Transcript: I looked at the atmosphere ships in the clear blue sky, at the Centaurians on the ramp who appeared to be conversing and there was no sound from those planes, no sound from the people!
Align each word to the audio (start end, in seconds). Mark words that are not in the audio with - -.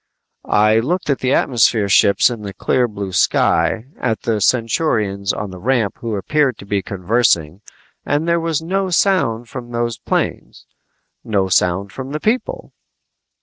I 0.49 0.79
looked 0.79 1.11
at 1.11 1.19
the 1.19 1.31
atmosphere 1.31 1.87
ships 1.87 2.31
in 2.31 2.41
the 2.41 2.55
clear 2.55 2.87
blue 2.87 3.11
sky, 3.11 3.85
at 3.99 4.21
the 4.21 4.41
Centaurians 4.41 5.31
on 5.31 5.51
the 5.51 5.59
ramp 5.59 5.99
who 5.99 6.15
appeared 6.15 6.57
to 6.57 6.65
be 6.65 6.81
conversing 6.81 7.61
and 8.03 8.27
there 8.27 8.39
was 8.39 8.63
no 8.63 8.89
sound 8.89 9.47
from 9.47 9.69
those 9.69 9.99
planes, 9.99 10.65
no 11.23 11.49
sound 11.49 11.91
from 11.91 12.13
the 12.13 12.19
people! 12.19 12.73